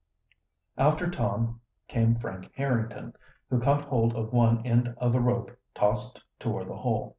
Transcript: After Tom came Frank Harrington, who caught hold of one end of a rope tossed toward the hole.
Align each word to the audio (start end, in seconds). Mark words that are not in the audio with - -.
After 0.79 1.07
Tom 1.11 1.61
came 1.87 2.15
Frank 2.15 2.49
Harrington, 2.55 3.13
who 3.51 3.59
caught 3.61 3.83
hold 3.85 4.15
of 4.15 4.33
one 4.33 4.65
end 4.65 4.95
of 4.97 5.13
a 5.13 5.19
rope 5.21 5.55
tossed 5.75 6.23
toward 6.39 6.69
the 6.69 6.77
hole. 6.77 7.09